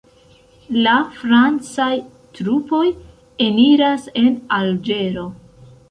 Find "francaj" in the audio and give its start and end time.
1.17-1.91